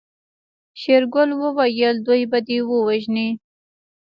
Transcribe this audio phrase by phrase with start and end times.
[0.81, 3.29] شېرګل وويل دوی به دې ووژني.